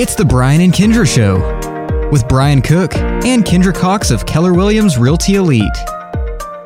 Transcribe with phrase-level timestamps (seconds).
[0.00, 4.96] It's the Brian and Kindra Show with Brian Cook and Kindra Cox of Keller Williams
[4.96, 5.76] Realty Elite.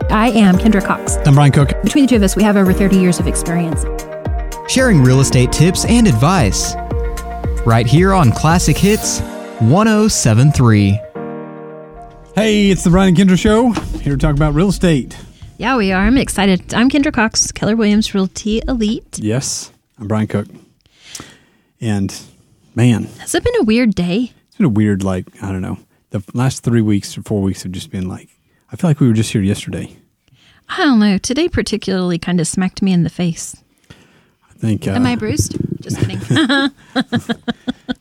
[0.09, 1.17] I am Kindra Cox.
[1.27, 1.71] I'm Brian Cook.
[1.83, 3.85] Between the two of us, we have over 30 years of experience.
[4.69, 6.77] Sharing real estate tips and advice.
[7.67, 9.19] Right here on Classic Hits
[9.59, 10.91] 1073.
[12.37, 13.73] Hey, it's the Brian and Kindra Show.
[13.99, 15.19] Here to talk about real estate.
[15.59, 16.07] Yeah, we are.
[16.07, 16.73] I'm excited.
[16.73, 19.19] I'm Kindra Cox, Keller Williams Realty Elite.
[19.19, 20.47] Yes, I'm Brian Cook.
[21.81, 22.17] And
[22.75, 24.33] man, Has it been a weird day?
[24.49, 25.79] it's been a weird, like, I don't know.
[26.11, 28.29] The last three weeks or four weeks have just been like,
[28.71, 29.97] I feel like we were just here yesterday.
[30.69, 31.19] I don't know.
[31.19, 33.57] Today, particularly, kind of smacked me in the face.
[33.91, 34.87] I think.
[34.87, 35.57] Uh, Am I bruised?
[35.81, 36.19] Just kidding.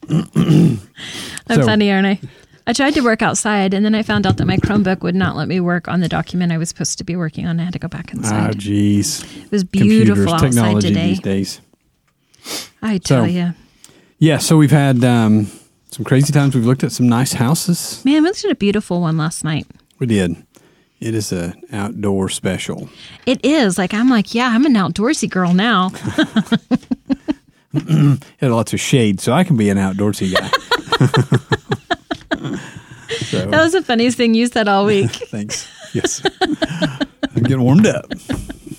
[0.10, 0.80] I'm
[1.60, 2.20] So- funny, aren't I?
[2.66, 5.36] I tried to work outside, and then I found out that my Chromebook would not
[5.36, 7.60] let me work on the document I was supposed to be working on.
[7.60, 8.52] I had to go back inside.
[8.52, 9.22] Oh, geez.
[9.44, 11.08] it was beautiful Computers, outside technology today.
[11.10, 11.62] these days.
[12.82, 13.54] I tell So- you,
[14.24, 15.48] Yeah, so we've had um,
[15.92, 16.56] some crazy times.
[16.56, 18.02] We've looked at some nice houses.
[18.06, 19.68] man, we looked at a beautiful one last night.
[20.00, 20.38] We did.
[21.02, 22.88] It is an outdoor special.
[23.26, 25.92] It is like I'm like, yeah, I'm an outdoorsy girl now.
[27.74, 30.48] It had lots of shade, so I can be an outdoorsy guy.
[33.26, 35.12] so, That was the funniest thing you said all week.
[35.32, 35.68] thanks.
[35.94, 36.26] Yes.
[36.40, 38.06] I'm getting warmed up.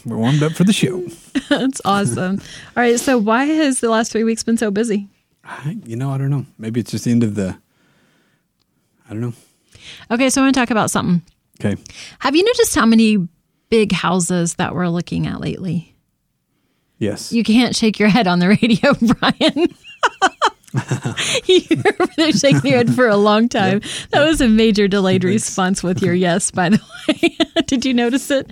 [0.07, 1.07] We're warmed up for the show.
[1.51, 2.39] That's awesome.
[2.39, 5.11] All right, so why has the last three weeks been so busy?
[5.47, 6.47] I, you know, I don't know.
[6.59, 7.57] Maybe it's just the end of the.
[9.09, 9.35] I don't know.
[10.11, 11.23] Okay, so I want to talk about something.
[11.61, 11.81] Okay.
[12.21, 13.29] Have you noticed how many
[13.69, 15.95] big houses that we're looking at lately?
[16.99, 17.33] Yes.
[17.33, 19.69] You can't shake your head on the radio, Brian.
[21.47, 21.61] you
[21.99, 23.81] were there shaking your head for a long time.
[24.11, 27.37] That was a major delayed response with your yes, by the way.
[27.67, 28.51] Did you notice it?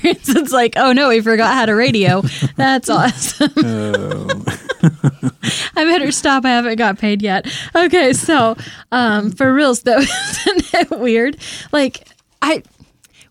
[0.00, 2.22] Branson's like, oh no, we forgot how to radio.
[2.56, 3.52] That's awesome.
[3.58, 5.30] Oh.
[5.98, 6.44] Better stop.
[6.44, 7.46] I haven't got paid yet.
[7.74, 8.56] Okay, so
[8.92, 9.98] um, for reals though,
[10.46, 11.36] isn't it weird?
[11.72, 12.08] Like
[12.40, 12.62] I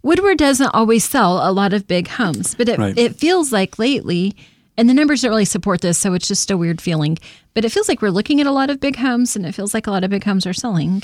[0.04, 2.98] Woodward doesn't always sell a lot of big homes, but it, Right.
[2.98, 4.36] it feels like lately,
[4.78, 7.18] and the numbers don't really support this, so it's just a weird feeling.
[7.54, 9.74] But it feels like we're looking at a lot of big homes, and it feels
[9.76, 11.04] like a lot of big homes are selling.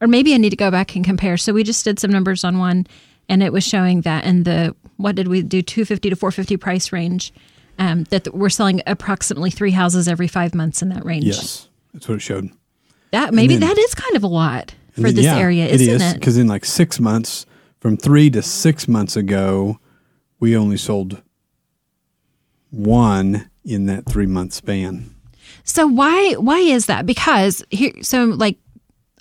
[0.00, 1.36] Or maybe I need to go back and compare.
[1.36, 2.86] So we just did some numbers on one,
[3.28, 6.30] and it was showing that in the what did we do, two fifty to four
[6.30, 7.32] fifty price range,
[7.80, 11.24] um, that we're selling approximately three houses every five months in that range.
[11.24, 11.68] Yes.
[11.92, 12.50] That's what it showed.
[13.10, 15.80] That maybe then- that is kind of a lot for then- this yeah, area, it
[15.80, 16.14] isn't is, it?
[16.14, 17.46] Because in like six months,
[17.80, 19.80] from three to six months ago,
[20.38, 21.22] we only sold
[22.70, 25.14] one in that three month span.
[25.64, 27.06] So why why is that?
[27.06, 28.58] Because here, so like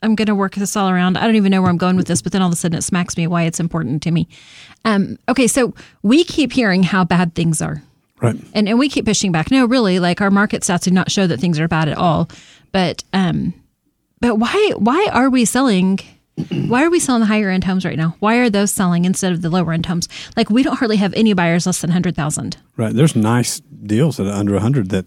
[0.03, 1.17] I'm going to work this all around.
[1.17, 2.77] I don't even know where I'm going with this, but then all of a sudden
[2.77, 4.27] it smacks me why it's important to me.
[4.85, 7.83] Um, okay, so we keep hearing how bad things are.
[8.21, 8.35] Right.
[8.53, 9.49] and and we keep pushing back.
[9.51, 12.29] No, really, like our market stats do not show that things are bad at all.
[12.71, 13.53] But um,
[14.19, 15.99] but why why are we selling?
[16.67, 18.15] Why are we selling the higher end homes right now?
[18.19, 20.07] Why are those selling instead of the lower end homes?
[20.37, 22.55] Like we don't hardly have any buyers less than hundred thousand.
[22.77, 22.93] Right.
[22.93, 25.05] There's nice deals that are under 100 that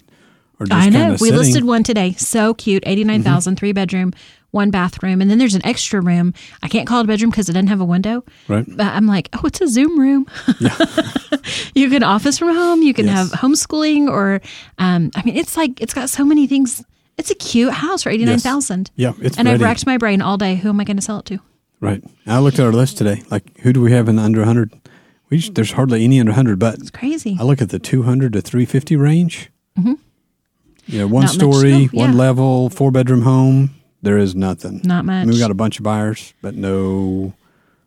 [0.66, 1.12] just I know.
[1.12, 1.34] We sitting.
[1.36, 2.12] listed one today.
[2.14, 2.82] So cute.
[2.86, 4.12] 89,000, three bedroom,
[4.50, 5.20] one bathroom.
[5.20, 6.34] And then there's an extra room.
[6.62, 8.24] I can't call it a bedroom because it doesn't have a window.
[8.48, 8.64] Right.
[8.68, 10.26] But I'm like, oh, it's a Zoom room.
[11.74, 12.82] you can office from home.
[12.82, 13.30] You can Yes.
[13.32, 14.40] have homeschooling or,
[14.78, 16.84] um, I mean, it's like, it's got so many things.
[17.18, 18.90] It's a cute house for 89,000.
[18.96, 20.56] Yeah, it's And I've racked my brain all day.
[20.56, 21.38] Who am I going to sell it to?
[21.80, 22.02] Right.
[22.26, 23.22] I looked at our list today.
[23.30, 24.72] Like, who do we have in the under 100?
[25.28, 27.36] We just, there's hardly any under 100, but It's crazy.
[27.40, 29.50] I look at the 200 to 350 range.
[29.78, 29.94] Mm-hmm.
[30.88, 32.18] Know, one Not much, story, no, one yeah.
[32.18, 33.74] level, four bedroom home.
[34.02, 34.80] There is nothing.
[34.84, 35.34] Not I mean, much.
[35.34, 37.34] we got a bunch of buyers, but no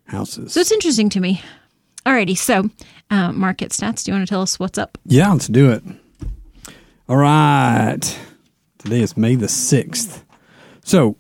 [0.06, 0.53] houses.
[0.53, 1.41] So it's interesting to me.
[2.05, 2.38] Alrighty.
[2.38, 2.69] So,
[3.09, 4.03] uh, market stats.
[4.03, 4.97] Do you want to tell us what's up?
[5.05, 5.84] Yeah, let's do it.
[7.09, 8.19] All right.
[8.78, 10.23] Today is May the 6th.
[10.84, 11.17] So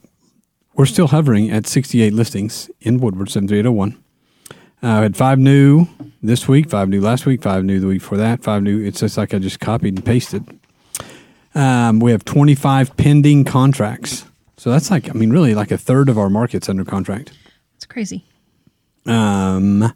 [0.75, 4.01] we're still hovering at 68 listings in Woodward 73801.
[4.83, 5.87] Uh, I had five new
[6.21, 8.83] this week, five new last week, five new the week before that, five new.
[8.83, 10.47] It's just like I just copied and pasted.
[11.55, 14.25] Um, we have 25 pending contracts.
[14.57, 17.31] So that's like, I mean, really like a third of our market's under contract.
[17.75, 18.25] It's crazy.
[19.05, 19.93] Um,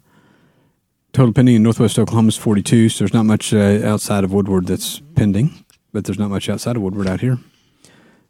[1.12, 2.88] total pending in Northwest Oklahoma is 42.
[2.88, 6.76] So there's not much uh, outside of Woodward that's pending, but there's not much outside
[6.76, 7.38] of Woodward out here.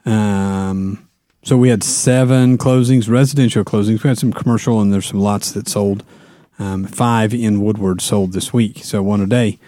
[0.05, 1.09] Um,
[1.43, 4.03] so we had seven closings, residential closings.
[4.03, 6.05] We had some commercial, and there's some lots that sold.
[6.59, 9.59] Um, five in Woodward sold this week, so one a day.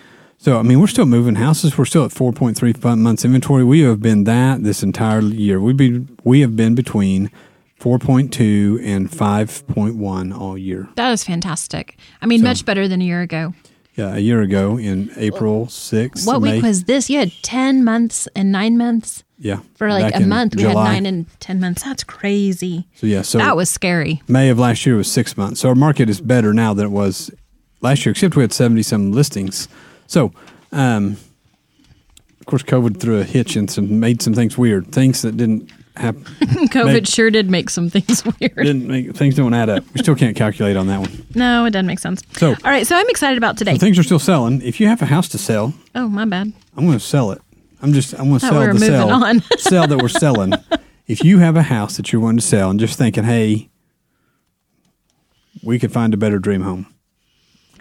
[0.42, 1.78] So I mean, we're still moving houses.
[1.78, 3.62] We're still at 4.3 months inventory.
[3.62, 5.60] We have been that this entire year.
[5.60, 7.30] We be we have been between
[7.80, 10.88] 4.2 and 5.1 all year.
[10.96, 11.96] That is fantastic.
[12.20, 13.54] I mean, So- much better than a year ago.
[13.94, 16.26] Yeah, a year ago in April 6th.
[16.26, 16.54] What May.
[16.54, 17.08] week was this?
[17.08, 19.22] You had 10 months and nine months.
[19.38, 19.60] Yeah.
[19.76, 21.84] For like a month, we had nine and 10 months.
[21.84, 22.88] That's crazy.
[22.96, 24.22] So yeah, so that was scary.
[24.26, 25.60] May of last year was six months.
[25.60, 27.30] So our market is better now than it was
[27.80, 29.68] last year, except we had 70 some listings.
[30.12, 30.30] So,
[30.72, 31.16] um,
[32.38, 35.70] of course, COVID threw a hitch and some made some things weird, things that didn't
[35.96, 36.24] happen.
[36.68, 38.54] COVID Make- sure did make some things weird.
[38.56, 39.84] didn't make things don't add up.
[39.94, 41.26] We still can't calculate on that one.
[41.34, 42.20] No, it doesn't make sense.
[42.36, 43.72] So- all right, so I'm excited about today.
[43.72, 44.60] So things are still selling.
[44.60, 46.52] If you have a house to sell, oh, my bad.
[46.76, 47.40] I'm going to sell it.
[47.80, 49.40] I'm just I'm going to sell we were the sell on.
[49.58, 50.52] sell that we're selling.
[51.06, 53.70] If you have a house that you're wanting to sell and just thinking, hey,
[55.62, 56.86] we could find a better dream home.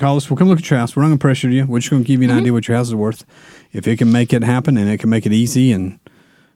[0.01, 0.29] Call us.
[0.31, 0.95] We'll come look at your house.
[0.95, 1.65] We're not going to pressure you.
[1.67, 2.39] We're just going to give you an Mm-hmm.
[2.39, 3.23] idea what your house is worth.
[3.71, 5.99] If it can make it happen and it can make it easy, and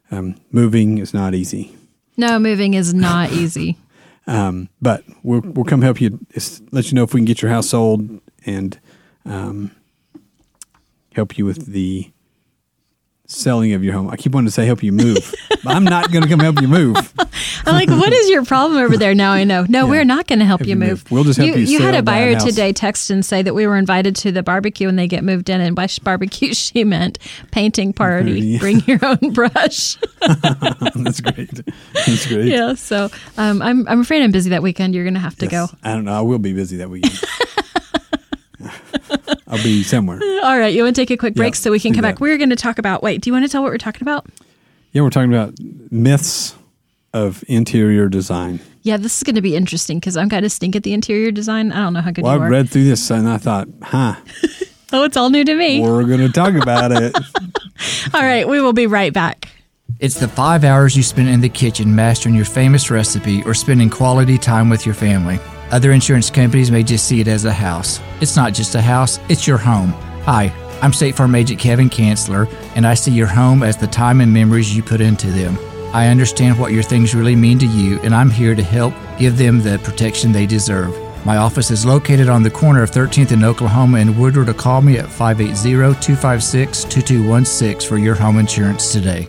[0.10, 1.76] um, moving is not easy.
[2.18, 3.78] No, moving is not easy.
[4.26, 6.20] Um, but we'll we'll come help you.
[6.72, 8.80] Let you know if we can get your house sold and
[9.26, 9.70] um,
[11.14, 12.12] help you with the
[13.27, 14.10] selling of your home.
[14.10, 15.33] I keep wanting to say help you move,
[15.63, 16.95] but I'm not going to come help you move.
[17.66, 19.16] I'm like, what is your problem over there?
[19.16, 19.66] Now I know.
[19.68, 20.89] No, we're not going to help Help you you move.
[20.89, 21.12] move.
[21.12, 23.77] We'll just help you You had a buyer today text and say that we were
[23.77, 25.60] invited to the barbecue and they get moved in.
[25.60, 27.18] And by barbecue, she meant
[27.51, 28.39] painting party.
[28.39, 28.60] Yeah.
[28.66, 29.98] Bring your own brush.
[30.22, 31.50] That's great.
[31.94, 32.45] That's great.
[32.45, 32.75] yeah.
[32.75, 34.94] So um, I'm I'm afraid I'm busy that weekend.
[34.95, 35.51] You're going to have to Yes.
[35.72, 35.77] go.
[35.83, 36.13] I don't know.
[36.13, 37.19] I will be busy that weekend.
[39.48, 40.20] I'll be somewhere.
[40.44, 40.74] All right.
[40.74, 42.16] You want to take a quick break Yeah, so we can come that.
[42.16, 42.20] back?
[42.20, 43.04] We're going to talk about.
[43.04, 43.22] Wait.
[43.22, 44.26] Do you want to tell what we're talking about?
[44.92, 45.54] Yeah, we're talking about
[45.92, 46.56] myths
[47.14, 48.60] of interior design.
[48.82, 51.32] Yeah, this is going to be interesting because I'm kind of stink at the interior
[51.32, 51.72] design.
[51.72, 52.50] I don't know how good Well, you I are.
[52.50, 54.16] read through this and I thought, huh,
[54.94, 55.82] oh, it's all new to me.
[55.82, 57.16] we're going to talk about it.
[58.14, 58.48] All right.
[58.48, 59.50] We will be right back.
[60.00, 63.90] It's the five hours you spend in the kitchen mastering your famous recipe or spending
[63.90, 65.40] quality time with your family.
[65.75, 68.00] Other insurance companies may just see it as a house.
[68.22, 69.89] It's not just a house, it's your home.
[70.24, 74.22] Hi, I'm State Farm Agent Kevin Kanzler, and I see your home as the time
[74.22, 75.57] and memories you put into them.
[75.94, 79.38] I understand what your things really mean to you, and I'm here to help give
[79.38, 80.98] them the protection they deserve.
[81.25, 84.81] My office is located on the corner of 13th and Oklahoma and Woodward to call
[84.81, 89.27] me at 580-256-2216 for your home insurance today.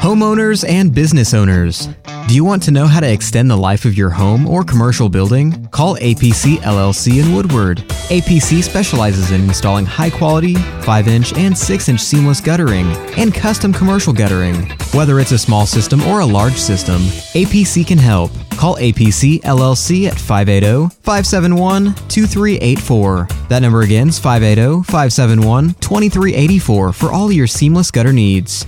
[0.00, 1.86] Homeowners and business owners.
[2.26, 5.10] Do you want to know how to extend the life of your home or commercial
[5.10, 5.68] building?
[5.72, 7.78] Call APC LLC in Woodward.
[8.08, 12.86] APC specializes in installing high quality 5 inch and 6 inch seamless guttering
[13.18, 14.70] and custom commercial guttering.
[14.94, 17.02] Whether it's a small system or a large system,
[17.34, 18.30] APC can help.
[18.52, 23.28] Call APC LLC at 580 571 2384.
[23.50, 28.66] That number again is 580 571 2384 for all your seamless gutter needs.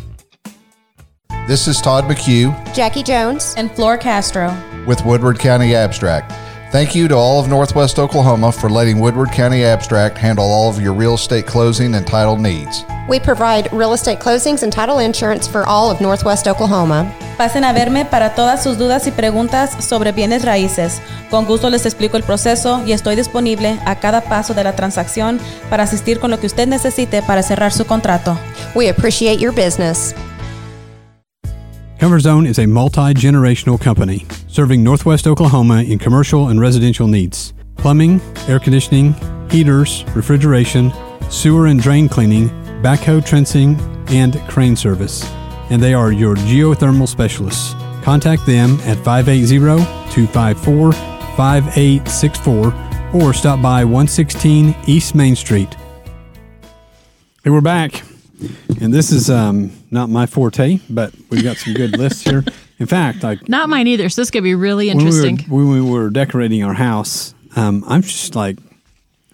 [1.48, 3.54] This is Todd McHugh Jackie Jones.
[3.56, 4.56] and Flor Castro.
[4.86, 6.32] with Woodward County Abstract.
[6.70, 10.80] Thank you to all of Northwest Oklahoma for letting Woodward County Abstract handle all of
[10.80, 12.84] your real estate closing and title needs.
[13.08, 17.12] We provide real estate closings and title insurance for all of Northwest Oklahoma.
[17.36, 21.02] Pasen a verme para todas sus dudas y preguntas sobre bienes raíces.
[21.28, 25.40] Con gusto les explico el proceso y estoy disponible a cada paso de la transacción
[25.68, 28.38] para asistir con lo que usted necesite para cerrar su contrato.
[28.76, 30.14] We appreciate your business.
[32.02, 37.54] Comfort Zone is a multi generational company serving Northwest Oklahoma in commercial and residential needs
[37.76, 39.14] plumbing, air conditioning,
[39.48, 40.92] heaters, refrigeration,
[41.30, 42.48] sewer and drain cleaning,
[42.82, 45.24] backhoe trenching, and crane service.
[45.70, 47.72] And they are your geothermal specialists.
[48.02, 49.60] Contact them at 580
[50.12, 52.74] 254 5864
[53.14, 55.72] or stop by 116 East Main Street.
[57.44, 58.02] Hey, we're back.
[58.80, 62.44] And this is um, not my forte, but we've got some good lists here.
[62.78, 64.08] In fact, like Not mine either.
[64.08, 65.50] So this could be really when we, were, interesting.
[65.50, 68.58] when we were decorating our house, um, I'm just like,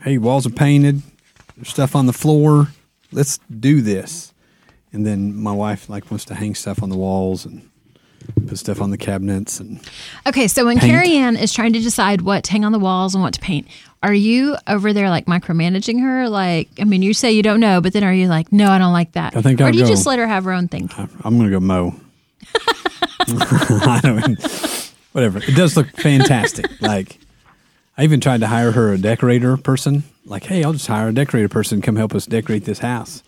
[0.02, 1.02] hey, walls are painted,
[1.56, 2.68] there's stuff on the floor.
[3.10, 4.32] Let's do this.
[4.92, 7.68] And then my wife like wants to hang stuff on the walls and
[8.46, 9.80] put stuff on the cabinets and
[10.26, 10.90] Okay, so when Paint.
[10.90, 13.40] Carrie Ann is trying to decide what to hang on the walls and what to
[13.40, 13.66] paint,
[14.02, 16.28] are you over there like micromanaging her?
[16.28, 18.78] Like, I mean, you say you don't know, but then are you like, no, I
[18.78, 19.36] don't like that?
[19.36, 20.90] I think or I'll do you go- just let her have her own thing?
[20.96, 21.94] I'm gonna go mow.
[23.28, 24.38] I don't
[25.12, 25.38] whatever.
[25.38, 26.66] It does look fantastic.
[26.80, 27.18] like
[27.96, 30.04] I even tried to hire her a decorator person.
[30.24, 33.22] Like, hey, I'll just hire a decorator person to come help us decorate this house.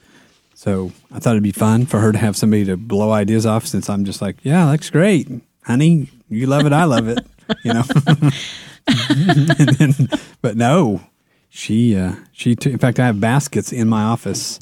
[0.54, 3.66] So I thought it'd be fun for her to have somebody to blow ideas off
[3.66, 5.28] since I'm just like, yeah, looks great.
[5.64, 7.26] Honey, you love it, I love it.
[7.64, 7.82] You know?
[8.90, 10.08] then,
[10.42, 11.02] but no,
[11.48, 14.60] she, uh, she, t- in fact, I have baskets in my office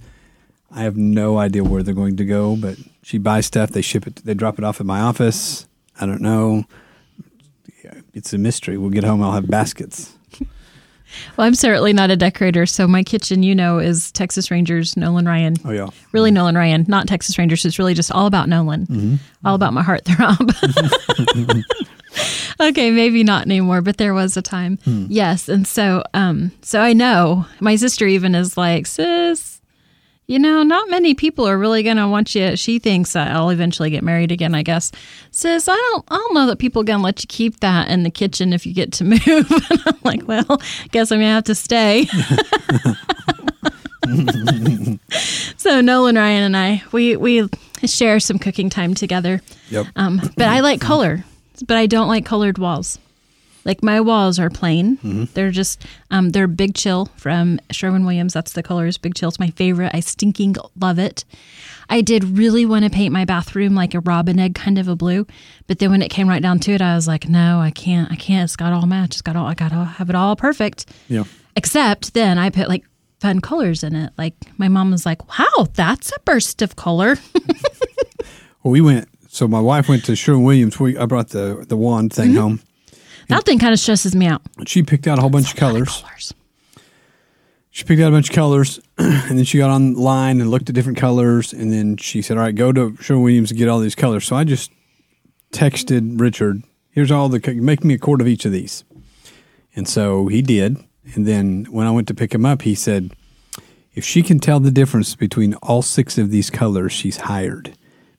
[0.70, 3.70] I have no idea where they're going to go, but she buys stuff.
[3.70, 4.16] They ship it.
[4.16, 5.66] They drop it off at my office.
[5.98, 6.64] I don't know.
[8.12, 8.76] It's a mystery.
[8.76, 9.22] We'll get home.
[9.22, 10.14] I'll have baskets.
[11.36, 15.24] Well, I'm certainly not a decorator, so my kitchen, you know, is Texas Rangers, Nolan
[15.24, 15.54] Ryan.
[15.64, 15.88] Oh yeah.
[16.12, 17.64] Really, Nolan Ryan, not Texas Rangers.
[17.64, 20.52] It's really just all about Nolan, all about my heartthrob.
[22.60, 24.78] okay, maybe not anymore, but there was a time.
[24.84, 29.60] Yes, and so, um, so I know my sister even is like, sis,
[30.28, 32.54] you know, not many people are really gonna want you.
[32.54, 34.54] She thinks that I'll eventually get married again.
[34.54, 34.92] I guess,
[35.30, 38.02] sis, I don't, I don't know that people are gonna let you keep that in
[38.02, 39.20] the kitchen if you get to move.
[39.26, 40.60] and I'm like, well,
[40.92, 42.06] guess I'm gonna have to stay.
[45.56, 47.48] so Nolan Ryan and I, we we
[47.86, 49.40] share some cooking time together.
[49.70, 49.86] Yep.
[49.96, 51.24] Um, but I like color,
[51.62, 52.98] but I don't like colored walls.
[53.64, 55.28] Like my walls are plain.
[55.34, 58.32] They're just um, they're Big Chill from Sherwin Williams.
[58.32, 58.96] That's the colors.
[58.96, 59.90] Big Chill's my favorite.
[59.94, 61.24] I stinking love it.
[61.90, 64.96] I did really want to paint my bathroom like a robin egg kind of a
[64.96, 65.26] blue,
[65.66, 68.10] but then when it came right down to it, I was like, no, I can't.
[68.10, 68.44] I can't.
[68.44, 69.10] It's got all match.
[69.16, 69.46] It's got all.
[69.46, 70.86] I got to have it all perfect.
[71.08, 71.24] Yeah.
[71.56, 72.84] Except then I put like
[73.20, 74.12] fun colors in it.
[74.16, 77.16] Like my mom was like, wow, that's a burst of color.
[78.62, 79.08] Well, we went.
[79.30, 80.80] So my wife went to Sherwin Williams.
[80.80, 82.38] We I brought the the wand thing Mm-hmm.
[82.38, 82.60] home.
[83.28, 84.42] that thing kind of stresses me out.
[84.66, 86.00] She picked out a whole bunch of colors.
[86.02, 86.34] Colors.
[87.70, 90.74] She picked out a bunch of colors, and then she got online and looked at
[90.74, 93.78] different colors, and then she said, "All right, go to Sherwin Williams and get all
[93.80, 94.72] these colors." So I just
[95.52, 98.84] texted Richard, "Here's all the make me a quart of each of these,"
[99.76, 100.78] and so he did.
[101.14, 103.12] And then when I went to pick him up, he said,
[103.94, 107.74] "If she can tell the difference between all six of these colors, she's hired."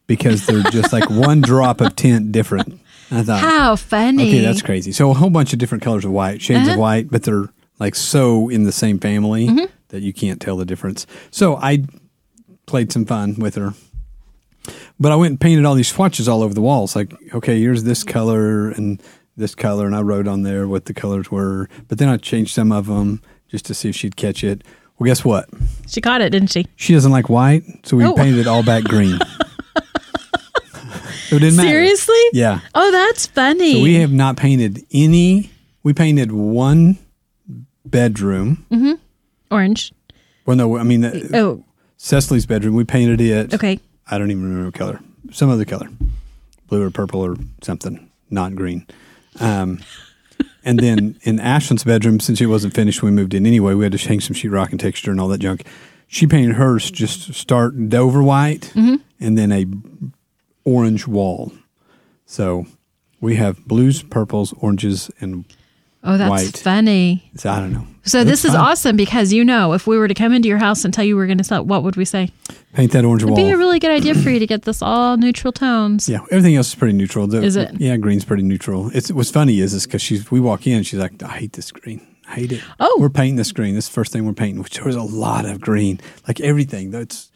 [0.09, 2.81] Because they're just like one drop of tint different.
[3.11, 4.27] I thought, How funny.
[4.27, 4.91] Okay, that's crazy.
[4.91, 6.81] So a whole bunch of different colors of white, shades of Uh-huh.
[6.81, 7.47] white, but they're
[7.79, 9.65] like so in the same family Mm-hmm.
[9.87, 11.07] that you can't tell the difference.
[11.31, 11.85] So I
[12.65, 13.73] played some fun with her.
[14.99, 16.95] But I went and painted all these swatches all over the walls.
[16.95, 19.01] Like, okay, here's this color and
[19.37, 21.69] this color, and I wrote on there what the colors were.
[21.87, 24.63] But then I changed some of them just to see if she'd catch it.
[24.99, 25.47] Well, guess what?
[25.87, 26.67] She caught it, didn't she?
[26.75, 28.13] She doesn't like white, so we Oh.
[28.13, 29.17] painted it all back green.
[31.37, 31.69] it didn't matter.
[31.69, 32.21] Seriously?
[32.33, 32.59] Yeah.
[32.75, 33.73] Oh, that's funny.
[33.75, 35.51] So we have not painted any.
[35.83, 36.97] We painted one
[37.85, 38.99] bedroom.
[39.51, 39.93] Orange.
[40.45, 41.63] Well, no, I mean uh, Oh,
[41.97, 42.75] Cecily's bedroom.
[42.75, 43.53] We painted it.
[43.53, 43.79] okay.
[44.09, 44.99] I don't even remember what color.
[45.31, 45.89] Some other color,
[46.67, 48.87] blue or purple or something, not green.
[49.39, 49.79] Um,
[50.65, 53.73] and then in Ashlyn's bedroom, since it wasn't finished, we moved in anyway.
[53.75, 55.65] We had to hang some sheetrock and texture and all that junk.
[56.07, 58.95] She painted hers just start Dover white Mm-hmm.
[59.19, 59.65] and then a
[60.65, 61.51] orange wall.
[62.25, 62.65] So
[63.21, 65.45] we have blues, purples, oranges, and
[66.01, 66.57] Oh, that's White.
[66.57, 67.29] funny.
[67.35, 67.85] so I don't know.
[68.05, 68.61] So It's this is fine.
[68.61, 71.17] awesome because you know, if we were to come into your house and tell you
[71.17, 72.31] we are going to sell, what would we say?
[72.73, 73.45] Paint that orange It'd wall.
[73.45, 76.07] be a really good idea for you to get this all neutral tones.
[76.07, 77.27] Yeah, everything else is pretty neutral.
[77.27, 77.71] The- Is it?
[77.81, 78.89] Yeah, green's pretty neutral.
[78.93, 81.69] It's what's funny is is because she's we walk in, she's like, I hate this
[81.71, 81.99] green.
[82.29, 82.61] I hate it.
[82.79, 82.95] Oh.
[83.01, 83.75] we're painting this green.
[83.75, 86.91] This is the first thing we're painting, which there's a lot of green, like everything.
[86.91, 87.28] That's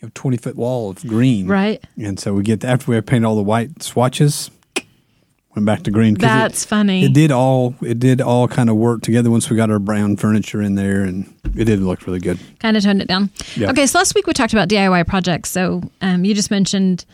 [0.00, 1.82] you know twenty foot wall of green, Right.
[1.96, 4.50] And so we get after we painted all the white swatches,
[5.54, 6.16] went back to green.
[6.16, 7.04] 'cause it- That's funny.
[7.04, 10.16] It did all it did all kind of work together once we got our brown
[10.16, 12.38] furniture in there, and it did look really good.
[12.58, 13.30] kind of toned it down.
[13.56, 13.70] Yeah.
[13.70, 15.50] Okay, so last week we talked about DIY projects.
[15.50, 17.04] So um, you just mentioned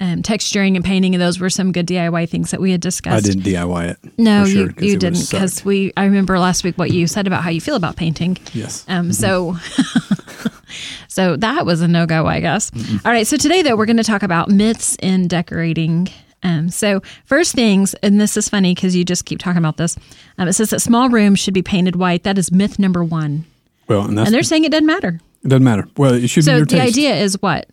[0.00, 3.26] um, texturing and painting, and those were some good DIY things that we had discussed.
[3.26, 4.18] I didn't DIY it.
[4.18, 5.92] No, sure, you, you didn't because we.
[5.96, 8.36] I remember last week what you said about how you feel about painting.
[8.52, 8.84] Yes.
[8.88, 9.12] Um.
[9.12, 9.56] So.
[11.08, 12.70] so that was a no go, I guess.
[13.04, 13.26] All right.
[13.26, 16.08] So today, though, we're going to talk about myths in decorating.
[16.42, 19.96] Um, so first things, and this is funny because you just keep talking about this.
[20.38, 22.22] Um, it says that small rooms should be painted white.
[22.24, 23.46] That is myth number one,
[23.88, 25.20] well, and that's and they're saying it doesn't matter.
[25.42, 25.88] it doesn't matter.
[25.96, 27.66] Well, it should be So your the idea is what?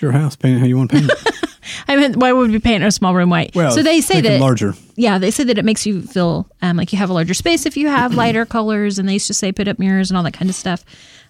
[0.00, 0.34] It's your house.
[0.34, 1.50] Paint it how you want to paint it.
[1.88, 3.54] I mean, why would we paint a small room white?
[3.54, 4.72] Well, so they say that larger.
[4.96, 7.66] Yeah, they say that it makes you feel um, like you have a larger space
[7.66, 10.22] if you have lighter colors, and they used to say put up mirrors and all
[10.22, 10.86] that kind of stuff.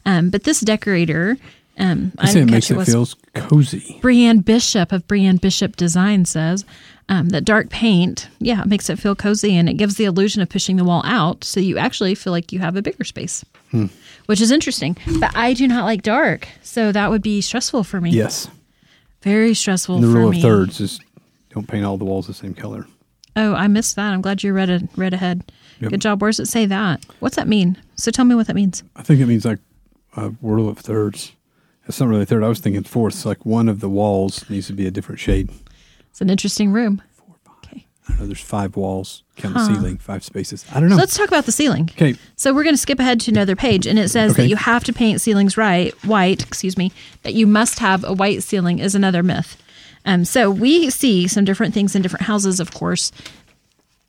[0.07, 1.37] Um, but this decorator,
[1.79, 3.99] um, I I say it makes it was feels cozy.
[4.01, 6.65] Brienne Bishop of Brienne Bishop Design says
[7.09, 10.43] um, that dark paint, yeah, it makes it feel cozy and it gives the illusion
[10.43, 13.45] of pushing the wall out, so you actually feel like you have a bigger space,
[13.73, 13.87] Hmm.
[14.27, 14.97] which is interesting.
[15.19, 18.11] But I do not like dark, so that would be stressful for me.
[18.11, 18.47] Yes.
[19.23, 19.97] Very stressful.
[19.97, 21.01] And the rule of thirds is
[21.51, 22.87] don't paint all the walls the same color.
[23.37, 24.13] Oh, I missed that.
[24.13, 25.53] I'm glad you read it read ahead.
[25.81, 25.91] Yep.
[25.91, 26.21] Good job.
[26.21, 27.05] Where does it say that?
[27.21, 27.81] What's that mean?
[27.97, 28.83] So tell me what that means.
[28.97, 29.61] I think it means like
[30.17, 31.33] a rule of thirds.
[31.87, 32.45] It's not really third.
[32.45, 33.25] I was thinking fourths.
[33.25, 35.51] Like one of the walls needs to be a different shade.
[36.11, 37.03] It's an interesting room.
[38.11, 38.17] Okay.
[38.17, 38.27] I don't know.
[38.27, 39.23] There's five walls.
[39.37, 39.99] Count the ceiling.
[39.99, 40.65] Five spaces.
[40.73, 40.97] I don't know.
[40.97, 41.89] So let's talk about the ceiling.
[41.93, 42.15] okay.
[42.37, 44.85] So we're going to skip ahead to another page, and it says that you have
[44.85, 46.43] to paint ceilings right, white.
[46.47, 46.93] Excuse me.
[47.23, 49.57] That you must have a white ceiling is another myth.
[50.05, 52.61] Um, so we see some different things in different houses.
[52.61, 53.13] Of course,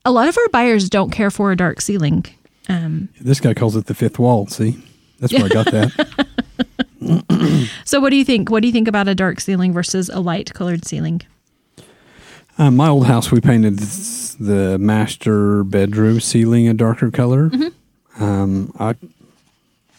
[0.06, 2.26] a lot of our buyers don't care for a dark ceiling.
[2.70, 4.48] Um, This guy calls it the fifth wall.
[4.48, 4.82] See,
[5.20, 6.28] that's where I got that.
[7.86, 8.50] so what do you think?
[8.50, 11.22] What do you think about a dark ceiling versus a light colored ceiling?
[12.58, 17.50] Um, my old house, we painted the master bedroom ceiling a darker color.
[17.50, 18.24] Mm-hmm.
[18.24, 19.08] Um, I, Do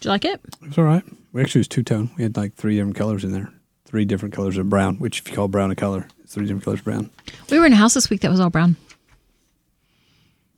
[0.05, 0.41] you like it?
[0.63, 1.03] It was all right.
[1.33, 2.11] We actually was two tone.
[2.17, 3.51] We had like three different colors in there,
[3.87, 4.97] three different colors of brown.
[4.99, 7.11] Which, if you call brown a color, it's three different colors of brown.
[7.51, 8.77] We were in a house this week that was all brown.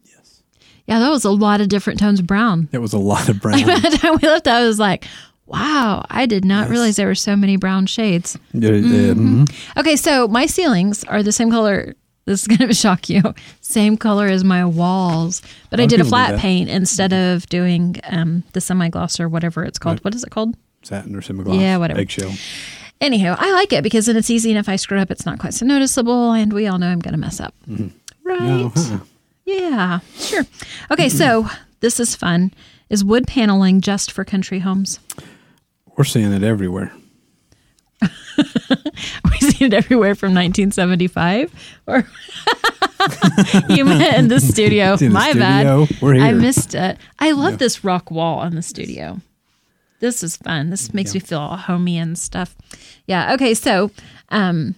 [0.04, 0.42] Yes,
[0.86, 2.68] Yeah, that was a lot of different tones of brown.
[2.72, 3.64] it was a lot of brown.
[3.64, 5.06] By the time we left, I was like,
[5.46, 8.38] wow, I did not realize there were so many brown shades.
[8.52, 9.50] Yeah, yeah, mhm.
[9.76, 11.94] Okay, so my ceilings are the same color.
[12.26, 13.20] This is going to shock you.
[13.60, 18.44] Same color as my walls, but I did a flat paint instead of doing um,
[18.54, 19.96] the semi gloss or whatever it's called.
[19.98, 20.04] Right.
[20.06, 20.56] What is it called?
[20.82, 21.60] Satin or semi-gloss.
[21.60, 22.00] Yeah, whatever.
[22.00, 22.32] Eggshell.
[23.02, 25.38] Anyhow, I like it because then it's easy, and if I screw up, it's not
[25.38, 26.32] quite so noticeable.
[26.32, 27.52] And we all know I'm going to mess up,
[28.24, 28.40] right?
[28.40, 28.72] No.
[29.44, 30.44] Yeah, sure.
[30.90, 31.46] Okay, so
[31.80, 32.54] this is fun.
[32.88, 34.98] Is wood paneling just for country homes?
[35.96, 36.92] We're seeing it everywhere.
[39.24, 41.52] We see it everywhere from 1975,
[41.86, 42.04] or
[43.74, 44.92] you meant in the studio.
[45.00, 45.86] In the My studio.
[45.86, 46.02] bad.
[46.02, 46.22] We're here.
[46.24, 46.98] I missed it.
[47.18, 49.20] I love this rock wall on the studio.
[50.00, 50.70] This is fun.
[50.70, 52.56] This makes me feel all homey and stuff.
[53.06, 53.34] Yeah.
[53.34, 53.54] Okay.
[53.54, 53.90] So,
[54.30, 54.74] um,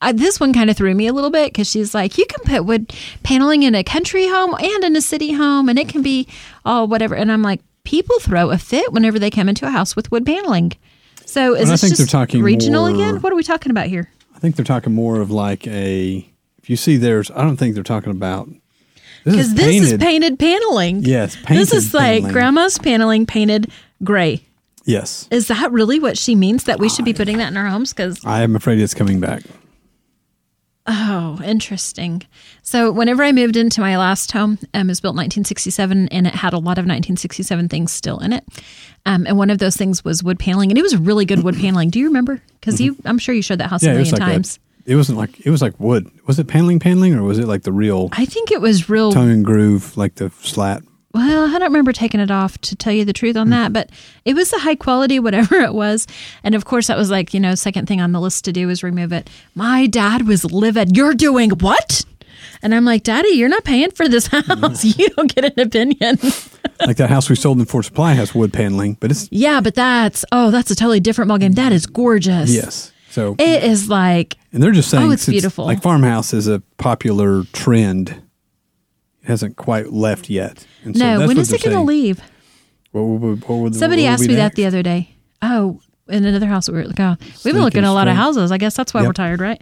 [0.00, 2.44] I, this one kind of threw me a little bit because she's like, you can
[2.44, 6.02] put wood paneling in a country home and in a city home, and it can
[6.02, 6.28] be
[6.64, 7.14] all whatever.
[7.14, 10.26] And I'm like, people throw a fit whenever they come into a house with wood
[10.26, 10.72] paneling.
[11.24, 13.20] So is this think just they're talking regional more- again?
[13.22, 14.10] What are we talking about here?
[14.34, 16.28] I think they're talking more of like a.
[16.62, 18.48] If you see theirs, I don't think they're talking about.
[19.24, 21.02] Because this is painted paneling.
[21.02, 23.72] Yes, This is like grandma's paneling painted
[24.04, 24.42] gray.
[24.84, 27.66] Yes, Is that really what she means that we should be putting that in our
[27.66, 27.92] homes?
[27.92, 29.42] Because I am afraid it's coming back.
[30.86, 32.22] Oh, interesting.
[32.62, 36.26] So whenever I moved into my last home, um, it was built in 1967, and
[36.26, 38.44] it had a lot of 1967 things still in it.
[39.04, 41.56] Um, and one of those things was wood paneling, and it was really good wood
[41.56, 41.90] paneling.
[41.90, 42.40] Do you remember?
[42.60, 43.86] Because you, I'm sure you showed that house Mm-hmm.
[43.86, 44.56] Yeah, a it was million like times.
[44.56, 44.92] that.
[44.92, 46.08] It wasn't like it was like wood.
[46.26, 49.12] Was it paneling, paneling, or was it like the real I think it was real
[49.12, 50.82] tongue and groove, like the slat?
[51.16, 53.52] Well, I don't remember taking it off to tell you the truth on hmm.
[53.52, 53.88] that, but
[54.26, 56.06] it was a high quality, whatever it was.
[56.44, 58.68] And of course, that was like, you know, second thing on the list to do
[58.68, 59.30] is remove it.
[59.54, 60.94] My dad was livid.
[60.94, 62.04] You're doing what?
[62.60, 64.40] And I'm like, Daddy, you're not paying for this hmm.
[64.40, 64.84] house.
[64.98, 66.18] You don't get an opinion.
[66.86, 69.74] like that house we sold in Fort Supply has wood paneling, but it's yeah, but
[69.74, 71.54] that's, oh, that's a totally different ballgame.
[71.54, 72.50] That is gorgeous.
[72.50, 72.92] yes.
[73.08, 75.64] So It is like, and they're just oh, saying Oh, it's beautiful.
[75.64, 78.22] Like farmhouse is a popular trend.
[79.26, 80.30] Hasn't quite left mm.
[80.30, 80.66] yet.
[80.84, 82.20] And so no, when what is it going to leave?
[82.92, 85.10] What, what, would- Somebody what asked me that the other day.
[85.42, 88.14] Oh, in another house we were like, oh, we've been looking at a lot of
[88.14, 88.52] houses.
[88.52, 89.08] I guess that's why Yep.
[89.08, 89.60] we're tired, right?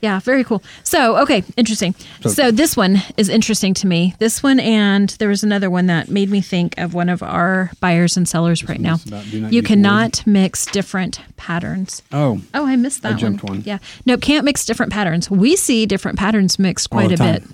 [0.00, 0.62] Yeah, very cool.
[0.82, 1.94] So, okay, interesting.
[2.22, 4.14] So, So- this one is interesting to me.
[4.18, 7.70] This one, and there was another one that made me think of one of our
[7.80, 8.96] buyers and sellers right now.
[9.10, 12.02] not You cannot mix different patterns.
[12.12, 13.56] Oh, Oh, I missed that jumped one.
[13.58, 13.62] one.
[13.66, 15.30] Yeah, no, can't mix different patterns.
[15.30, 17.34] We see different patterns mixed quite a time.
[17.34, 17.44] bit.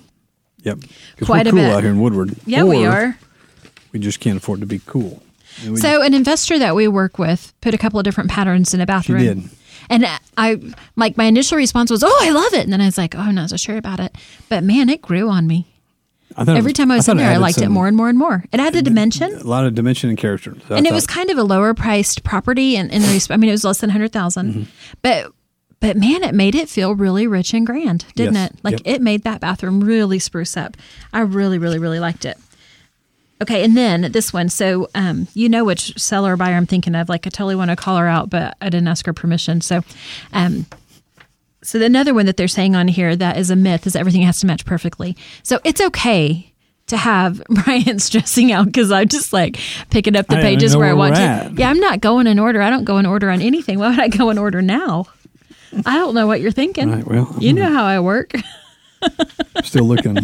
[0.67, 0.79] Yep.
[1.23, 1.71] Quite we're a bit.
[1.73, 2.35] out here in Woodward.
[2.45, 3.17] Yeah, we are.
[3.93, 5.23] We just can't afford to be cool.
[5.63, 8.81] And So an investor that we work with put a couple of different patterns in
[8.81, 9.19] a bathroom.
[9.19, 9.43] did.
[9.89, 10.05] And
[10.37, 10.59] I
[10.97, 13.19] like my initial response was, "Oh, I love it," and then I was like, "Oh,
[13.19, 14.13] I'm not so sure about it."
[14.49, 15.65] But man, it grew on me.
[16.35, 18.09] I thought Every time I was thought in there, I liked it more and more
[18.09, 18.43] and more.
[18.51, 20.55] It added dimension, A lot of dimension and character.
[20.67, 22.75] So I and it was kind of a lower priced property.
[22.75, 24.63] And in resp- I mean, it was less than hundred Mm-hmm.
[25.01, 25.31] but
[25.79, 28.51] but man, it made it feel really rich and grand, didn't Yes.
[28.51, 28.55] it?
[28.63, 28.81] Like Yep.
[28.85, 30.75] it made that bathroom really spruce up.
[31.13, 32.37] I really, really, really liked it.
[33.39, 34.49] Okay, and then this one.
[34.49, 37.07] So, um, you know which seller or buyer I'm thinking of.
[37.07, 39.61] Like, I totally want to call her out, but I didn't ask her permission.
[39.61, 39.83] So,
[40.33, 40.65] um,
[41.61, 44.39] so another one that they're saying on here that is a myth is everything has
[44.39, 45.15] to match perfectly.
[45.43, 46.51] So it's okay
[46.87, 49.59] to have Brian stressing out because I'm just like
[49.91, 51.21] picking up the pages where I want to.
[51.21, 51.59] at.
[51.59, 52.61] Yeah, I'm not going in order.
[52.61, 53.77] I don't go in order on anything.
[53.77, 55.05] Why would I go in order now?
[55.85, 56.91] I don't know what you're thinking.
[56.91, 58.33] Right, well, you know how I work.
[59.63, 60.15] still looking.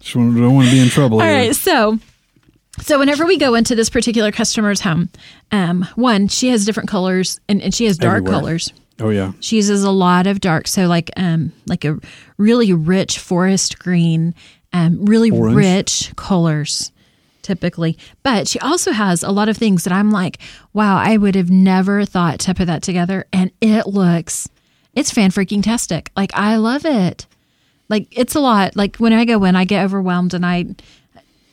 [0.00, 1.98] Just don't don't want to be in trouble All right, so
[2.80, 5.10] so whenever we go into this particular customer's home,
[5.50, 8.40] um, one she has different colors and, and she has dark Everywhere.
[8.40, 8.72] colors.
[9.00, 9.32] Oh yeah.
[9.40, 11.98] She uses a lot of dark, so like um like a
[12.38, 14.34] really rich forest green,
[14.72, 15.56] um really Orange.
[15.56, 16.91] rich colors
[17.42, 17.98] typically.
[18.22, 20.38] But she also has a lot of things that I'm like,
[20.72, 24.48] wow, I would have never thought to put that together and it looks
[24.94, 26.10] it's fan freaking tastic.
[26.16, 27.26] Like I love it.
[27.88, 28.76] Like it's a lot.
[28.76, 30.66] Like when I go in, I get overwhelmed and I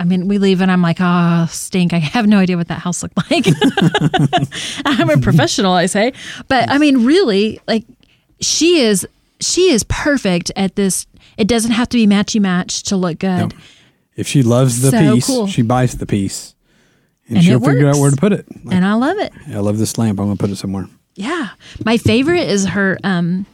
[0.01, 1.91] I mean, we leave and I'm like, oh, stink.
[1.91, 3.45] I have no idea what that house looked like.
[4.85, 6.13] I'm a professional, I say.
[6.47, 7.85] But I mean, really, like
[8.39, 9.07] she is
[9.41, 11.05] she is perfect at this.
[11.37, 13.53] It doesn't have to be matchy match to look good.
[14.19, 15.47] If she loves the So piece, cool.
[15.47, 16.53] she buys the piece,
[17.27, 17.99] and, And she'll it figure out works.
[18.01, 18.45] where to put it.
[18.65, 19.31] Like, and I love it.
[19.49, 20.19] I love this lamp.
[20.19, 20.87] I'm gonna put it somewhere.
[21.15, 21.49] Yeah.
[21.85, 23.45] My favorite is her um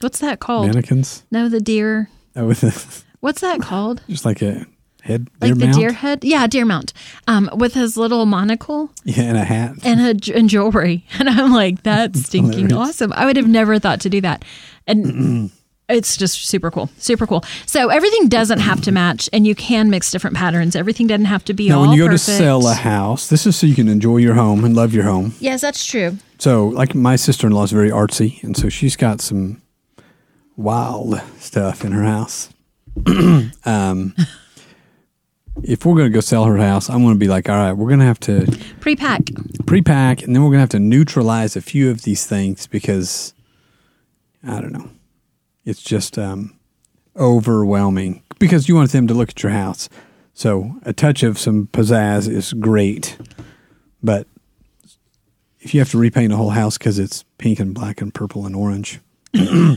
[0.00, 0.66] what's that called?
[0.66, 1.24] Mannequins.
[1.30, 2.08] No, the deer.
[2.36, 2.72] Oh, with a,
[3.20, 4.02] What's that called?
[4.08, 4.66] just like a
[5.02, 5.76] head, Like deer the mount.
[5.78, 6.24] deer head?
[6.24, 6.92] Yeah, deer mount.
[7.26, 9.74] Um with his little monocle Yeah, and a hat.
[9.84, 11.04] and a j- and jewelry.
[11.18, 12.90] And I'm like, that's stinking hilarious.
[13.00, 13.12] awesome.
[13.14, 14.44] I would have never thought to do that.
[14.86, 15.50] And
[15.88, 16.88] it's just super cool.
[16.98, 17.44] Super cool.
[17.66, 20.74] So everything doesn't have to match and you can mix different patterns.
[20.74, 22.24] Everything doesn't have to be now, all when you go perfect.
[22.26, 25.04] to sell a house, this is so you can enjoy your home and love your
[25.04, 25.34] home.
[25.40, 26.16] Yes, that's true.
[26.38, 29.62] So, like my sister in law is very artsy, and so she's got some
[30.56, 32.50] wild stuff in her house.
[33.64, 34.14] um,
[35.62, 37.72] if we're going to go sell her house, I'm going to be like, all right,
[37.72, 38.46] we're going to have to
[38.80, 39.22] Pre-pack.
[39.66, 43.34] pre-pack, and then we're going to have to neutralize a few of these things because
[44.46, 44.90] I don't know,
[45.64, 46.58] it's just um,
[47.16, 48.22] overwhelming.
[48.38, 49.88] Because you want them to look at your house,
[50.32, 53.16] so a touch of some pizzazz is great,
[54.02, 54.26] but
[55.60, 58.44] if you have to repaint a whole house because it's pink and black and purple
[58.44, 59.00] and orange,
[59.32, 59.76] then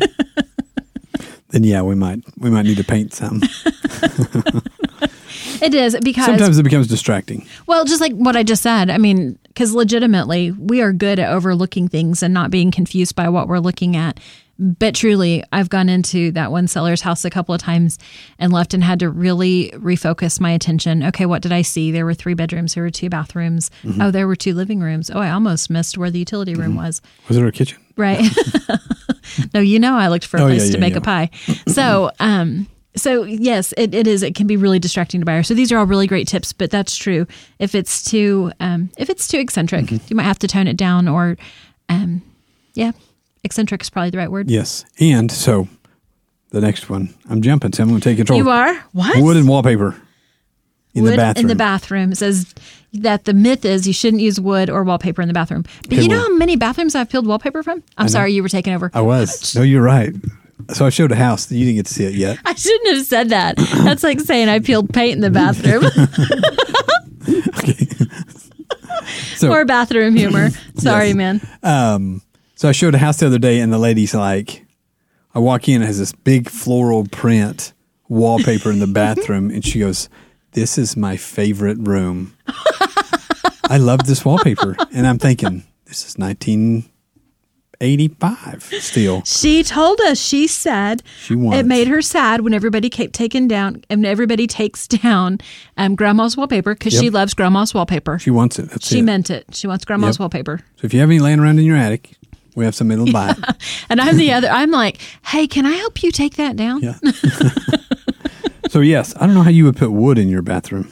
[1.54, 3.42] yeah, we might we might need to paint some.
[5.62, 7.48] It is because Sometimes it becomes distracting.
[7.66, 11.32] Well, just like what I just said, I mean, because legitimately, we are good at
[11.32, 14.20] overlooking things and not being confused by what we're looking at.
[14.60, 18.00] But truly, I've gone into that one seller's house a couple of times
[18.40, 21.04] and left and had to really refocus my attention.
[21.04, 21.92] Okay, what did I see?
[21.92, 23.70] There were three bedrooms, there were two bathrooms.
[24.02, 25.12] Oh, there were two living rooms.
[25.14, 27.02] Oh, I almost missed where the utility room was.
[27.28, 27.78] Was there a kitchen?
[27.98, 28.24] Right.
[29.54, 30.98] no, you know I looked for a Oh, place yeah, to yeah, make yeah.
[30.98, 31.30] a pie.
[31.68, 34.24] So, um, so yes, it, it is.
[34.24, 35.48] It can be really distracting to buyers.
[35.48, 37.28] So these are all really great tips, but that's true.
[37.60, 40.06] If it's too, um, if it's too eccentric, Mm-hmm.
[40.10, 41.38] you might have to tone it down, or,
[41.90, 42.22] um,
[42.74, 42.92] yeah,
[43.48, 44.50] eccentric is probably the right word.
[44.52, 44.86] Yes.
[45.00, 45.68] And so
[46.52, 48.38] the next one, I'm jumping, so I'm going to take control.
[48.38, 49.18] You are what?
[49.22, 49.96] Wood and wallpaper
[50.94, 51.42] in Wood the bathroom.
[51.44, 52.54] in the bathroom It says
[52.94, 55.64] that the myth is you shouldn't use wood or wallpaper in the bathroom.
[55.84, 57.84] But Okay, you know well- how many bathrooms I've peeled wallpaper from?
[57.98, 58.90] I'm sorry, you were taking over.
[58.94, 59.56] I was.
[59.56, 60.14] No, you're right.
[60.74, 61.46] So I showed a house.
[61.46, 62.40] That you didn't get to see it yet.
[62.46, 63.58] I shouldn't have said that.
[63.58, 65.84] That's like saying I peeled paint in the bathroom.
[69.38, 70.50] So, Poor bathroom humor.
[70.76, 71.16] Sorry, Yes.
[71.16, 71.42] man.
[71.64, 72.22] um,
[72.58, 74.66] so I showed a house the other day, and the lady's like,
[75.34, 77.72] I walk in, it has this big floral print
[78.10, 80.10] wallpaper in the bathroom, and she goes,
[80.52, 82.36] This is my favorite room.
[83.70, 84.76] I love this wallpaper.
[84.94, 89.24] And I'm thinking, This is 1985 still.
[89.26, 91.60] She told us, she said She wants.
[91.60, 95.40] it made her sad when everybody kept taking down, and everybody takes down
[95.78, 98.18] um, grandma's wallpaper because she loves grandma's wallpaper.
[98.20, 98.70] She wants it.
[98.72, 99.04] That's She it.
[99.04, 99.46] meant it.
[99.54, 100.20] She wants grandma's Yep.
[100.22, 100.60] wallpaper.
[100.78, 102.14] So if you have any laying around in your attic,
[102.58, 103.38] we have some buy it.
[103.90, 104.50] And I'm the other.
[104.50, 106.82] I'm like, hey, can I help you take that down?
[106.82, 106.98] Yeah.
[108.70, 110.92] so yes, I don't know how you would put wood in your bathroom.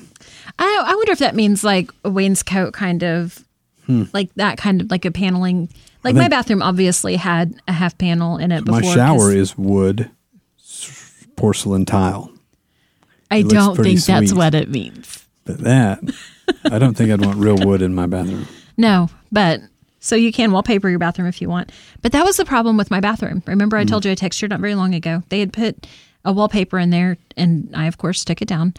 [0.57, 3.43] I, I wonder if that means like a wainscot kind of,
[4.13, 5.69] like that kind of like a paneling.
[6.03, 6.29] Like my Hmm.
[6.29, 8.81] bathroom obviously had a half panel in it before.
[8.81, 10.09] My shower is wood
[11.35, 12.31] porcelain tile,
[13.29, 15.25] I looks don't think that's what it means.
[15.45, 15.99] but that
[16.65, 18.47] I don't think I'd want real wood in my bathroom.
[18.77, 19.61] No, but
[20.05, 21.71] so you can wallpaper your bathroom if you want.
[22.01, 23.41] But that was the problem with my bathroom.
[23.47, 23.89] Remember, I Mm.
[23.89, 25.23] told you I you not very long ago.
[25.29, 25.87] They had put
[26.23, 28.75] a wallpaper in there, and I, of course, took it down.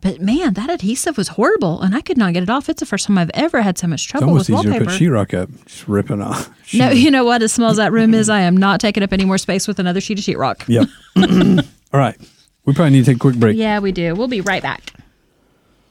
[0.00, 2.68] But man, that adhesive was horrible, and I could not get it off.
[2.68, 4.84] It's the first time I've ever had so much trouble It's almost with easier to
[4.86, 6.50] put sheetrock up, just rip it off.
[6.74, 7.42] no, you know what?
[7.42, 9.78] As small as that room is, I am not taking up any more space with
[9.78, 10.64] another sheet of sheetrock.
[10.68, 10.88] Yep.
[11.92, 12.16] All right.
[12.64, 13.56] We probably need to take a quick break.
[13.56, 14.14] Yeah, we do.
[14.14, 14.92] We'll be right back.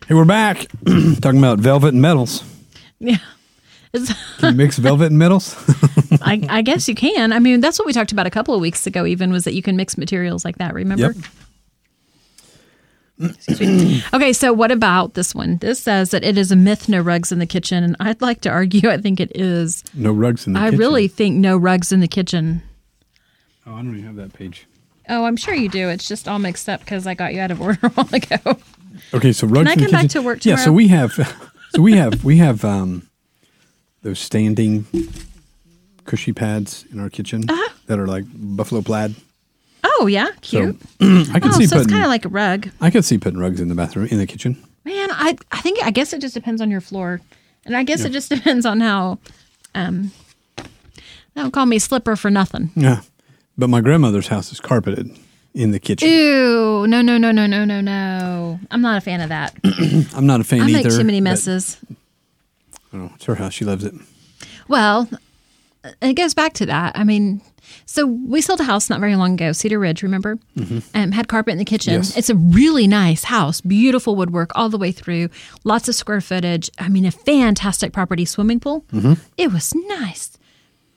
[0.07, 0.67] Hey, we're back
[1.21, 2.45] talking about velvet and metals.
[2.99, 3.19] Yeah.
[3.93, 5.57] Can you mix velvet and metals?
[6.23, 7.33] I, I guess you can.
[7.33, 9.55] I mean, that's what we talked about a couple of weeks ago, even was that
[9.55, 10.75] you can mix materials like that.
[10.75, 11.12] Remember?
[11.12, 11.15] Yep.
[14.12, 15.57] Okay, so what about this one?
[15.59, 17.83] This says that it is a myth no rugs in the kitchen.
[17.83, 19.83] And I'd like to argue I think it is.
[19.95, 20.75] No rugs in the I kitchen.
[20.75, 22.62] I really think no rugs in the kitchen.
[23.67, 24.67] Oh, I don't even have that page.
[25.09, 25.88] Oh, I'm sure you do.
[25.88, 28.59] It's just all mixed up because I got you out of order a while ago.
[29.14, 30.23] Okay, so rugs I in the come back kitchen.
[30.23, 31.12] to work Yeah, so we have,
[31.71, 33.09] so we have, we have um,
[34.03, 34.87] those standing
[36.05, 37.73] cushy pads in our kitchen Uh-huh.
[37.87, 39.14] that are like buffalo plaid.
[39.85, 40.29] Oh, yeah.
[40.40, 40.77] Cute.
[41.01, 42.69] So I could oh, see so it's putting, kind of like a rug.
[42.81, 44.62] I could see putting rugs in the bathroom in the kitchen.
[44.85, 47.21] Man, I I think I guess it just depends on your floor,
[47.64, 49.19] and I guess it just depends on how.
[49.75, 50.12] Um,
[51.35, 52.71] don't call me slipper for nothing.
[52.77, 53.01] Yeah,
[53.59, 55.11] but my grandmother's house is carpeted
[55.55, 56.09] in the kitchen.
[56.09, 56.87] Ew!
[56.87, 58.61] No, no, no, no, no, no, no.
[58.71, 59.55] I'm not a fan of that.
[60.14, 60.79] I'm not a fan I either.
[60.79, 61.79] I make too many messes.
[61.90, 61.95] I
[62.92, 63.12] don't know.
[63.14, 63.55] It's her house.
[63.55, 63.95] She loves it.
[64.69, 65.09] Well,
[66.03, 66.97] it goes back to that.
[66.97, 67.40] I mean,
[67.87, 70.38] so we sold a house not very long ago, Cedar Ridge, remember?
[70.95, 71.95] Um, had carpet in the kitchen.
[71.95, 72.03] Mm-hmm.
[72.03, 72.16] Yes.
[72.16, 75.31] It's a really nice house, beautiful woodwork all the way through,
[75.64, 76.71] lots of square footage.
[76.79, 78.85] I mean, a fantastic property swimming pool.
[78.92, 79.14] Mm-hmm.
[79.37, 80.37] It was nice.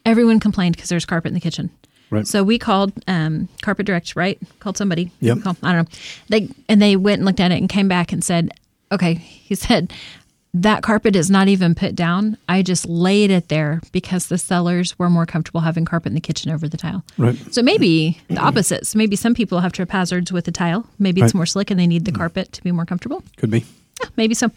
[0.06, 1.69] Everyone complained because there's carpet in the kitchen.
[2.12, 2.28] Right.
[2.28, 4.39] So we called um, Carpet Direct, right?
[4.60, 5.12] Called somebody.
[5.22, 5.41] Yep.
[5.43, 5.98] Call- I don't know.
[6.30, 8.52] They and they went and looked at it and came back and said,
[8.91, 9.13] "Okay."
[9.50, 9.91] He said,
[10.54, 12.38] "That carpet is not even put down.
[12.48, 16.22] I just laid it there because the sellers were more comfortable having carpet in the
[16.22, 17.36] kitchen over the tile." Right.
[17.54, 18.86] So maybe the opposite.
[18.88, 20.88] So maybe some people have trip hazards with the tile.
[21.00, 21.39] Maybe it's Right.
[21.39, 23.24] more slick and they need the carpet to be more comfortable.
[23.38, 23.65] Could be.
[24.02, 24.50] Yeah, maybe so.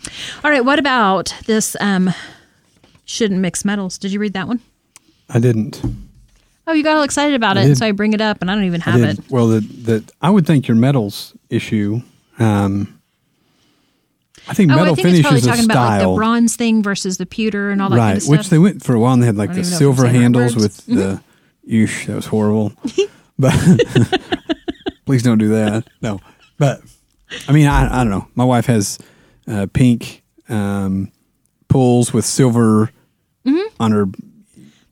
[0.44, 0.64] All right.
[0.64, 1.76] What about this?
[1.80, 2.12] Um,
[3.04, 3.98] shouldn't mix metals.
[3.98, 4.60] Did you read that one?
[5.28, 5.82] I didn't.
[6.66, 7.78] Oh, you got all excited about I it, did.
[7.78, 9.18] so I bring it up, and I don't even have it.
[9.30, 12.00] Well, the the I would think your metals issue.
[12.38, 13.00] Um,
[14.48, 16.56] I think Oh, metal I think finish is a talking about like style, the bronze
[16.56, 18.02] thing versus the pewter and all that right?
[18.06, 18.38] kind of stuff.
[18.38, 19.80] which they went for a while and they had like the don't even know if
[19.80, 21.22] I'm silver saying the right handles with the.
[21.68, 22.72] Eesh, that was horrible.
[23.38, 23.54] but
[25.06, 25.86] please don't do that.
[26.00, 26.20] No,
[26.58, 26.80] but
[27.48, 28.26] I mean, I I don't know.
[28.34, 28.98] My wife has
[29.46, 31.10] uh, pink um,
[31.68, 32.90] pulls with silver
[33.46, 33.82] Mm-hmm.
[33.82, 34.06] on her.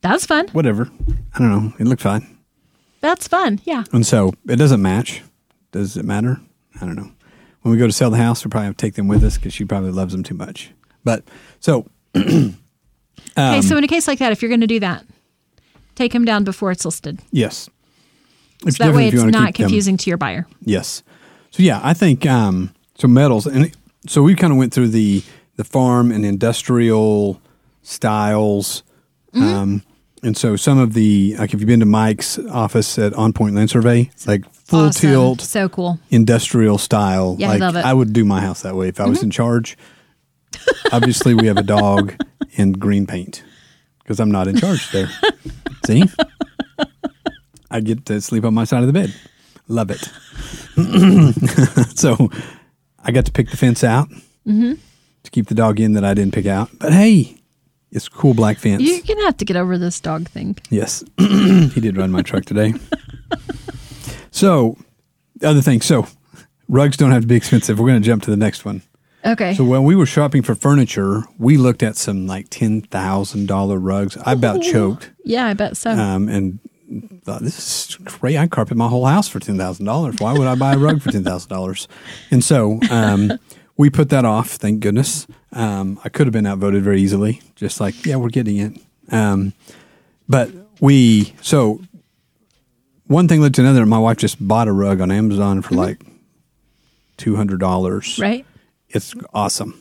[0.02, 0.48] That's fun.
[0.48, 0.88] Whatever.
[1.34, 1.72] I don't know.
[1.78, 2.38] It looked fine.
[3.00, 3.60] That's fun.
[3.64, 3.84] Yeah.
[3.92, 5.22] And so it doesn't match.
[5.72, 6.40] Does it matter?
[6.80, 7.10] I don't know.
[7.62, 9.36] When we go to sell the house, we'll probably have to take them with us
[9.36, 10.70] because she probably loves them too much.
[11.04, 11.24] But
[11.60, 11.86] so,
[12.16, 12.54] okay.
[13.36, 15.04] Um, So in a case like that, if you're going to do that,
[15.94, 17.20] take them down before it's listed.
[17.30, 17.68] yes.
[18.68, 20.46] So that way it's not keep them- confusing to your buyer.
[20.62, 21.02] yes.
[21.50, 23.72] So yeah, I think um, so metals and
[24.06, 25.22] so we kind of went through the
[25.56, 27.40] the farm and industrial
[27.82, 28.82] styles.
[29.34, 29.42] Mm-hmm.
[29.42, 29.82] Um,
[30.22, 33.54] and so some of the like if you've been to Mike's office at On Point
[33.54, 35.10] Land Survey, like full Awesome.
[35.10, 35.98] tilt So cool.
[36.10, 37.36] industrial style.
[37.38, 37.84] Yeah, I love it.
[37.84, 37.98] Mm-hmm.
[37.98, 39.76] would do my house that way if I was in charge.
[40.92, 42.14] Obviously, we have a dog
[42.56, 43.42] and green paint
[44.02, 45.08] because I'm not in charge there.
[45.86, 46.02] See,
[47.70, 49.14] I get to sleep on my side of the bed.
[49.68, 50.00] Love it.
[51.96, 52.30] so
[53.02, 54.08] I got to pick the fence out
[54.46, 54.72] Mm-hmm.
[55.22, 56.70] to keep the dog in that I didn't pick out.
[56.78, 57.36] But hey,
[57.92, 58.82] it's cool black fence.
[58.82, 60.56] You're to have to get over this dog thing.
[60.70, 62.74] Yes, he did run my truck today.
[64.32, 64.76] So,
[65.42, 66.06] other thing, so
[66.68, 67.78] rugs don't have to be expensive.
[67.78, 68.82] We're going to jump to the next one.
[69.24, 69.54] Okay.
[69.54, 73.78] So when we were shopping for furniture, we looked at some like ten thousand dollar
[73.78, 74.16] rugs.
[74.16, 75.90] I about choked, yeah, I bet so.
[75.90, 76.58] um, and
[77.22, 77.58] thought this
[77.90, 78.38] is great.
[78.38, 80.14] I carpet my whole house for ten thousand dollars.
[80.20, 81.86] Why would I buy a rug for ten thousand dollars?
[82.30, 83.32] And so um,
[83.80, 84.50] we put that off.
[84.50, 85.26] Thank goodness.
[85.52, 87.40] Um, I could have been outvoted very easily.
[87.56, 88.72] Just like yeah, we're getting it.
[89.10, 89.54] Um,
[90.28, 91.80] but we so
[93.06, 93.86] one thing led to another.
[93.86, 96.02] My wife just bought a rug on Amazon for like
[97.16, 98.18] two hundred dollars.
[98.18, 98.44] right?
[98.88, 99.72] It's awesome.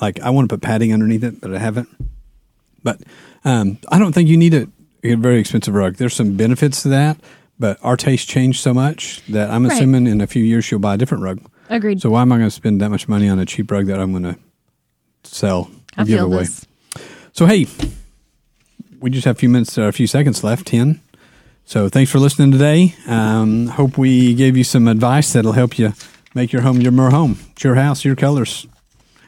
[0.00, 1.88] Like I want to put padding underneath it, but I haven't.
[2.82, 3.00] But
[3.44, 4.66] um, I don't think you need a,
[5.04, 5.96] a very expensive rug.
[5.96, 7.18] There's some benefits to that,
[7.58, 9.72] but our taste changed so much that I'm Right.
[9.74, 11.40] assuming in a few years she'll buy a different rug.
[11.68, 12.00] Agreed.
[12.00, 13.98] So why am I going to spend that much money on a cheap rug that
[14.00, 14.36] I'm going to
[15.24, 16.44] sell or I give feel away?
[16.44, 16.66] this.
[17.32, 17.66] So hey,
[19.00, 20.66] we just have a few minutes or a few seconds left.
[20.66, 21.00] Ten.
[21.64, 22.94] So thanks for listening today.
[23.06, 25.92] Um, hope we gave you some advice that'll help you
[26.34, 27.38] make your home your more home.
[27.52, 28.66] It's your house, your colors.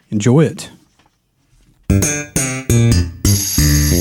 [0.09, 0.71] Enjoy it.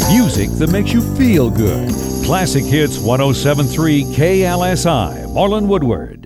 [0.10, 1.90] Music that makes you feel good.
[2.26, 6.19] Classic Hits 1073 KLSI, Marlin Woodward.